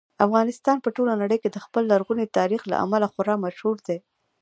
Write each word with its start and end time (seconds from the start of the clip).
افغانستان 0.25 0.77
په 0.81 0.89
ټوله 0.95 1.13
نړۍ 1.21 1.37
کې 1.43 1.49
د 1.51 1.57
خپل 1.65 1.83
لرغوني 1.91 2.25
تاریخ 2.37 2.61
له 2.71 2.75
امله 2.83 3.07
خورا 3.13 3.35
مشهور 3.45 3.77
دی. 3.87 3.97